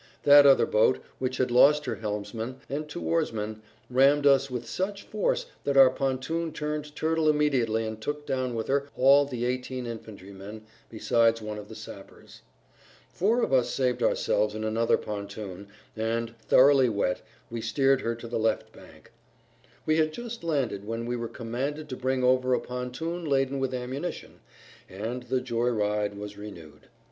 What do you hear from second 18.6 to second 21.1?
bank. We had just landed when